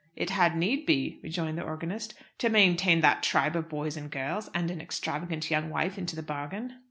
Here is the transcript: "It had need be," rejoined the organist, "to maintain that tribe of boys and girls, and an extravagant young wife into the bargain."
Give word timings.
"It 0.15 0.31
had 0.31 0.57
need 0.57 0.87
be," 0.87 1.19
rejoined 1.21 1.59
the 1.59 1.61
organist, 1.61 2.15
"to 2.39 2.49
maintain 2.49 3.01
that 3.01 3.21
tribe 3.21 3.55
of 3.55 3.69
boys 3.69 3.95
and 3.95 4.09
girls, 4.09 4.49
and 4.51 4.71
an 4.71 4.81
extravagant 4.81 5.51
young 5.51 5.69
wife 5.69 5.95
into 5.95 6.15
the 6.15 6.23
bargain." 6.23 6.77